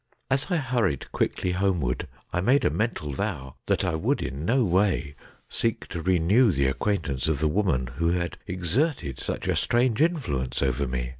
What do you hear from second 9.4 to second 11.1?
a strange influence over me.